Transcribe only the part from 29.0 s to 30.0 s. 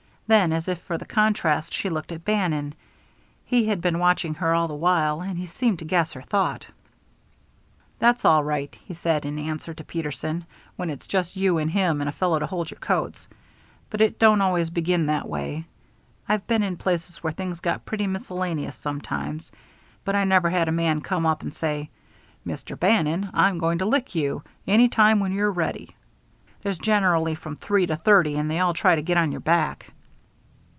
get on your back."